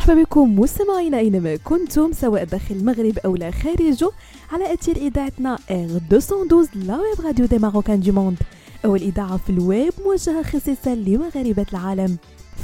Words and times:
مرحبا 0.00 0.22
بكم 0.22 0.60
مستمعينا 0.60 1.18
أينما 1.18 1.56
كنتم 1.56 2.12
سواء 2.12 2.44
داخل 2.44 2.74
المغرب 2.74 3.18
أو 3.18 3.36
لا 3.36 3.50
خارجه 3.50 4.10
على 4.52 4.72
أثير 4.74 4.96
إذاعتنا 4.96 5.58
R212 5.70 5.98
la 6.10 6.96
web 7.00 7.26
radio 7.26 7.46
des 7.46 7.58
marocains 7.58 8.00
du 8.00 8.10
monde 8.10 8.36
اول 8.84 9.00
اذاعه 9.00 9.36
في 9.36 9.50
الويب 9.50 9.92
موجهة 10.04 10.42
خصيصا 10.42 10.94
لمغاربة 10.94 11.66
العالم. 11.72 12.16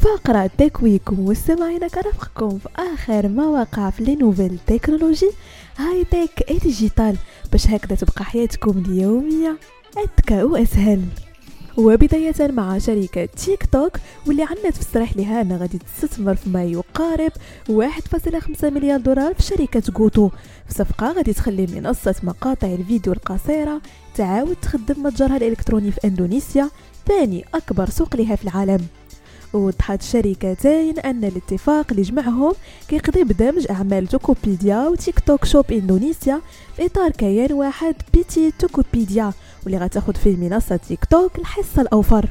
فقرة 0.00 0.50
Tech 0.58 0.84
Week 0.84 1.10
مستمعينا 1.12 1.88
كنرافقكم 1.88 2.58
في 2.58 2.68
آخر 2.76 3.28
ما 3.28 3.46
وقع 3.46 3.90
في 3.90 4.04
les 4.04 4.14
nouvelles 4.16 4.58
technologies 4.66 5.30
high-tech 5.78 6.52
digital 6.62 7.16
باش 7.52 7.66
هكذا 7.66 7.96
تبقى 7.96 8.24
حياتكم 8.24 8.82
اليومية 8.86 9.56
أذكى 9.98 10.42
وأسهل. 10.42 11.00
وبداية 11.76 12.34
مع 12.40 12.78
شركة 12.78 13.24
تيك 13.24 13.66
توك 13.72 13.92
واللي 14.26 14.42
عنت 14.42 14.74
في 14.74 14.80
الصريح 14.80 15.16
لها 15.16 15.40
أنها 15.40 15.56
غادي 15.56 15.78
تستثمر 15.78 16.34
في 16.34 16.50
ما 16.50 16.64
يقارب 16.64 17.32
1.5 17.68 18.64
مليار 18.64 19.00
دولار 19.00 19.34
في 19.34 19.42
شركة 19.42 19.82
غوتو 19.98 20.28
في 20.68 20.74
صفقة 20.74 21.12
غادي 21.12 21.32
تخلي 21.32 21.66
منصة 21.66 22.14
مقاطع 22.22 22.66
الفيديو 22.66 23.12
القصيرة 23.12 23.80
تعاود 24.14 24.56
تخدم 24.62 25.02
متجرها 25.02 25.36
الإلكتروني 25.36 25.90
في 25.90 26.00
إندونيسيا 26.04 26.70
ثاني 27.08 27.44
أكبر 27.54 27.90
سوق 27.90 28.16
لها 28.16 28.36
في 28.36 28.44
العالم. 28.44 28.86
ووضحت 29.54 30.00
الشركتين 30.02 30.98
أن 30.98 31.24
الاتفاق 31.24 31.86
اللي 31.90 32.02
جمعهم 32.02 32.52
كيقضي 32.88 33.24
بدمج 33.24 33.66
أعمال 33.70 34.06
توكوبيديا 34.06 34.88
وتيك 34.88 35.20
توك 35.20 35.44
شوب 35.44 35.72
إندونيسيا 35.72 36.40
في 36.76 36.86
إطار 36.86 37.10
كيان 37.10 37.52
واحد 37.52 37.94
بيتي 38.14 38.52
توكوبيديا 38.58 39.32
واللي 39.64 39.78
غتاخد 39.78 40.16
فيه 40.16 40.36
منصة 40.36 40.76
تيك 40.76 41.04
توك 41.04 41.38
الحصة 41.38 41.82
الأوفر. 41.82 42.28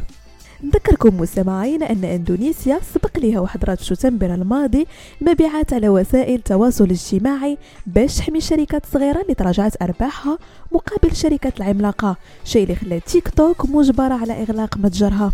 نذكركم 0.63 1.17
مستمعين 1.21 1.83
أن 1.83 2.03
إندونيسيا 2.03 2.79
سبق 2.93 3.17
لها 3.19 3.39
وحظرات 3.39 3.81
شتنبر 3.81 4.33
الماضي 4.33 4.87
المبيعات 5.21 5.73
على 5.73 5.89
وسائل 5.89 6.35
التواصل 6.35 6.83
الاجتماعي 6.83 7.57
باش 7.87 8.17
تحمي 8.17 8.37
الشركات 8.37 8.83
الصغيرة 8.83 9.21
اللي 9.21 9.33
تراجعت 9.33 9.81
أرباحها 9.81 10.37
مقابل 10.71 11.11
الشركات 11.11 11.57
العملاقة 11.57 12.15
شيء 12.45 12.63
اللي 12.63 12.75
خلى 12.75 12.99
تيك 12.99 13.29
توك 13.29 13.65
مجبرة 13.65 14.13
على 14.13 14.43
إغلاق 14.43 14.77
متجرها. 14.77 15.31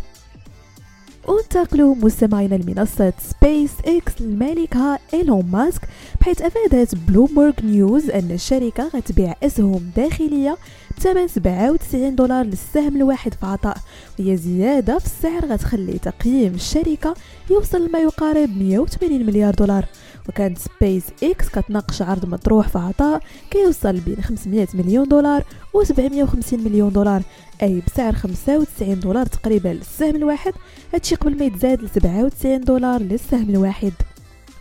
وننتقلوا 1.27 1.95
مستمعينا 1.95 2.55
لمنصة 2.55 3.13
سبيس 3.19 3.71
إكس 3.85 4.21
لمالكها 4.21 4.99
إيلون 5.13 5.45
ماسك 5.51 5.81
بحيث 6.21 6.41
أفادت 6.41 6.95
Bloomberg 6.95 7.53
News 7.63 8.09
أن 8.09 8.31
الشركة 8.31 8.87
غتبيع 8.95 9.35
أسهم 9.43 9.91
داخلية 9.95 10.57
بثمن 10.97 11.27
97 11.27 12.15
دولار 12.15 12.45
للسهم 12.45 12.95
الواحد 12.95 13.33
في 13.33 13.45
عطاء 13.45 13.77
وهي 14.19 14.37
زيادة 14.37 14.99
في 14.99 15.05
السعر 15.05 15.45
غتخلي 15.45 15.99
تقييم 15.99 16.53
الشركة 16.53 17.13
يوصل 17.51 17.87
لما 17.87 17.99
يقارب 17.99 18.49
180 18.57 19.25
مليار 19.25 19.53
دولار. 19.53 19.85
وكانت 20.29 20.57
سبيس 20.57 21.03
إكس 21.23 21.49
كتناقش 21.49 22.01
عرض 22.01 22.25
مطروح 22.25 22.67
في 22.67 22.77
عطاء 22.77 23.21
كيوصل 23.51 23.97
بين 23.99 24.21
500 24.21 24.67
مليون 24.73 25.07
دولار 25.07 25.43
و 25.73 25.83
750 25.83 26.63
مليون 26.63 26.91
دولار 26.91 27.21
أي 27.63 27.81
بسعر 27.87 28.13
95 28.13 28.99
دولار 28.99 29.25
تقريبا 29.25 29.69
للسهم 29.69 30.15
الواحد. 30.15 30.53
هادشي 30.93 31.15
قبل 31.21 31.37
ما 31.37 31.45
يتزاد 31.45 31.81
ل 31.83 31.89
97 31.89 32.61
دولار 32.61 33.01
للسهم 33.01 33.49
الواحد. 33.49 33.93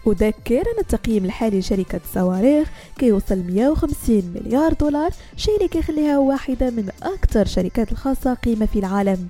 وذكر 0.06 0.60
أن 0.60 0.78
التقييم 0.80 1.24
الحالي 1.24 1.58
لشركة 1.58 2.00
الصواريخ 2.04 2.68
كيوصل 2.98 3.38
150 3.38 4.22
مليار 4.34 4.72
دولار 4.72 5.10
شيء 5.36 5.56
اللي 5.56 5.68
كيخليها 5.68 6.18
واحدة 6.18 6.70
من 6.70 6.88
أكثر 7.02 7.42
الشركات 7.42 7.92
الخاصة 7.92 8.34
قيمة 8.34 8.66
في 8.66 8.78
العالم. 8.78 9.28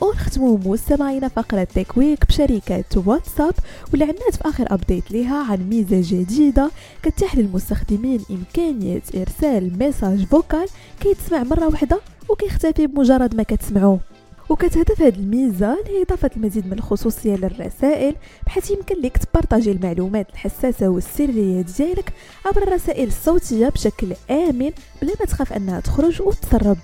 ونختمو 0.00 0.56
مستمعينا 0.56 1.28
فقرة 1.28 1.64
Tech 1.64 1.95
Week 1.95 2.26
بشركة 2.28 2.84
واتساب 3.06 3.54
واللي 3.90 4.04
علنات 4.04 4.34
في 4.34 4.48
آخر 4.48 4.66
update 4.74 5.10
لها 5.12 5.44
عن 5.52 5.68
ميزة 5.68 6.00
جديدة 6.20 6.70
كتتيح 7.02 7.36
للمستخدمين 7.36 8.20
إمكانية 8.30 9.02
إرسال 9.16 9.78
message 9.78 10.24
vocal 10.24 10.66
كيتسمع 11.00 11.42
مرة 11.42 11.66
واحدة 11.66 12.00
وكيختفي 12.28 12.86
بمجرد 12.86 13.34
ما 13.34 13.42
كتسمعوه. 13.42 14.00
وكتهدف 14.48 15.02
هذه 15.02 15.14
الميزة 15.18 15.76
لإضافة 15.88 16.30
المزيد 16.36 16.66
من 16.66 16.72
الخصوصية 16.72 17.36
للرسائل 17.36 18.14
بحيث 18.46 18.70
يمكن 18.70 19.00
لك 19.00 19.16
تبارطاجي 19.16 19.72
المعلومات 19.72 20.30
الحساسة 20.30 20.88
والسرية 20.88 21.60
ديالك 21.60 22.12
عبر 22.46 22.62
الرسائل 22.62 23.08
الصوتية 23.08 23.68
بشكل 23.68 24.12
آمن 24.30 24.70
بلا 25.02 25.12
ما 25.20 25.26
تخاف 25.26 25.52
أنها 25.52 25.80
تخرج 25.80 26.22
وتسرب. 26.22 26.78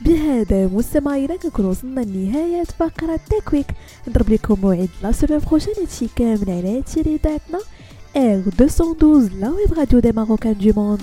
بهذا 0.00 0.66
مستمعينا 0.66 1.36
كنكون 1.36 1.64
وصلنا 1.64 2.00
لنهاية 2.00 2.64
فقرة 2.64 3.20
Tech 3.30 3.46
Week. 3.46 3.66
نضرب 4.08 4.30
لكم 4.30 4.60
موعد 4.62 4.88
la 5.02 5.12
semaine 5.12 5.38
prochaine 5.38 5.74
هادشي 5.80 6.06
كامل 6.16 6.50
على 6.50 6.82
أثير 6.82 7.16
إذاعتنا. 7.16 7.58
R212 8.16 8.42
la 8.60 9.50
web 9.50 9.72
radio 9.78 9.98
des 9.98 10.12
marocains 10.12 10.54
du 10.58 10.72
monde 10.82 11.02